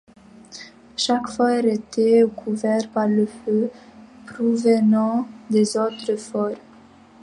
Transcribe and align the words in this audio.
Chaque 0.97 1.27
fort 1.29 1.63
était 1.63 2.23
couvert 2.35 2.89
par 2.89 3.07
le 3.07 3.27
feu 3.27 3.69
provenant 4.25 5.27
des 5.51 5.77
autres 5.77 6.15
forts. 6.15 6.57